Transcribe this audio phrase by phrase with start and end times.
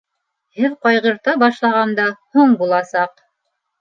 [0.61, 3.23] Һеҙ ҡайғырта башлағанда һуң буласаҡ!